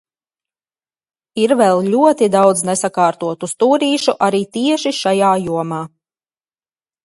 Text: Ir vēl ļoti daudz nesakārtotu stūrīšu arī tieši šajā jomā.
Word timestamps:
Ir 1.43 1.53
vēl 1.59 1.81
ļoti 1.95 2.31
daudz 2.37 2.65
nesakārtotu 2.71 3.51
stūrīšu 3.53 4.19
arī 4.29 4.43
tieši 4.57 4.97
šajā 5.05 5.33
jomā. 5.49 5.87